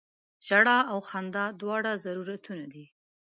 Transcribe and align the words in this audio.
ژړا 0.47 0.77
او 0.91 0.99
خندا 1.09 1.45
دواړه 1.61 1.91
ضرورتونه 2.05 2.65
دي. 2.73 2.85